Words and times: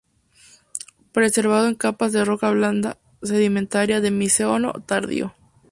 Preservado 1.11 1.67
en 1.67 1.75
capas 1.75 2.11
de 2.11 2.25
roca 2.25 2.49
blanda 2.49 2.97
sedimentaria 3.21 4.01
del 4.01 4.13
Mioceno 4.15 4.73
tardío. 4.87 5.35